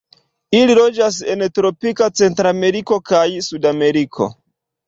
[0.59, 4.31] Ili loĝas en tropika Centrameriko kaj Sudameriko.